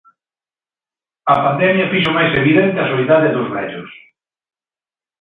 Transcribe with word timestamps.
A 1.33 1.35
pandemia 1.45 1.91
fixo 1.93 2.11
máis 2.17 2.31
evidente 2.41 2.77
a 2.79 2.89
soidade 2.91 3.29
dos 3.35 3.47
vellos. 3.55 3.91